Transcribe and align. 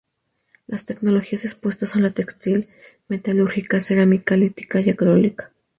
Las 0.65 0.85
tecnologías 0.85 1.45
expuestas 1.45 1.91
son 1.91 2.01
la 2.01 2.09
textil, 2.09 2.69
metalúrgica, 3.07 3.81
cerámica, 3.81 4.35
lítica 4.35 4.79
y 4.79 4.89
agrícola. 4.89 5.51